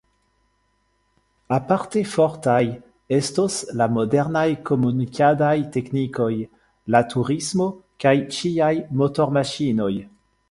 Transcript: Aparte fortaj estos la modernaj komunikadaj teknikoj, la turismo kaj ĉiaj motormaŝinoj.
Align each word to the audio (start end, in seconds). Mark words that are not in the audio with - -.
Aparte 1.57 1.99
fortaj 2.13 2.63
estos 3.17 3.57
la 3.81 3.87
modernaj 3.97 4.45
komunikadaj 4.69 5.53
teknikoj, 5.75 6.31
la 6.95 7.03
turismo 7.15 7.67
kaj 8.05 8.15
ĉiaj 8.39 8.73
motormaŝinoj. 9.03 9.93